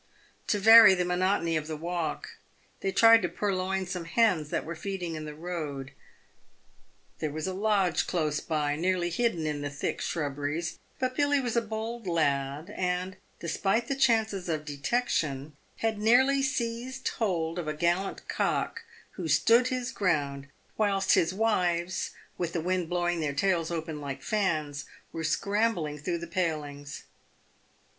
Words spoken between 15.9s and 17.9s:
nearly seized hold of a